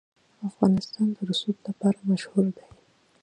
[0.49, 2.65] افغانستان د رسوب لپاره مشهور دی.